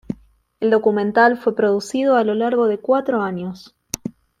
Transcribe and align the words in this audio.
El 0.59 0.71
documental 0.71 1.37
fue 1.37 1.53
producido 1.55 2.15
a 2.17 2.23
lo 2.23 2.33
largo 2.33 2.65
de 2.65 2.79
cuatro 2.79 3.21
años. 3.21 3.75